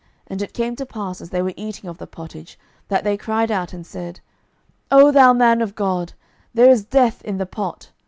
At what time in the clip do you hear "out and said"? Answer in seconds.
3.51-4.19